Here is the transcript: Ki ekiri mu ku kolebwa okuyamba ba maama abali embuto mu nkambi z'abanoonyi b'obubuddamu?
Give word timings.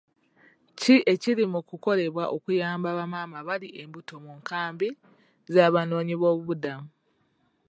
Ki 0.79 0.95
ekiri 1.13 1.43
mu 1.53 1.59
ku 1.67 1.75
kolebwa 1.83 2.23
okuyamba 2.35 2.89
ba 2.97 3.05
maama 3.11 3.35
abali 3.41 3.67
embuto 3.81 4.15
mu 4.23 4.31
nkambi 4.39 4.87
z'abanoonyi 5.53 6.15
b'obubuddamu? 6.17 6.87